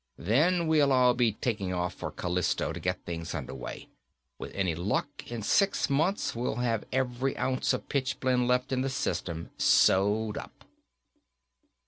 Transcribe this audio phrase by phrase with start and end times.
[0.17, 3.87] "Then we'll all be taking off for Callisto, to get things under way.
[4.39, 8.89] With any luck, in six months we'll have every ounce of pitchblende left in the
[8.89, 10.65] system sewed up."